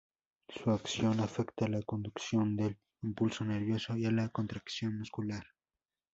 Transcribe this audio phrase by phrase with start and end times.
[0.49, 5.45] Su acción afecta a la conducción del impulso nervioso y a la contracción muscular.